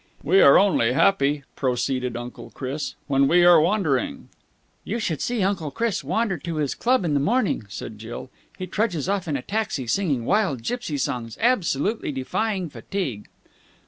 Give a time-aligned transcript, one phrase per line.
[0.23, 4.29] "We are only happy," proceeded Uncle Chris, "when we are wandering."
[4.83, 8.31] "You should see Uncle Chris wander to his club in the morning," said Jill.
[8.57, 13.27] "He trudges off in a taxi, singing wild gipsy songs, absolutely defying fatigue."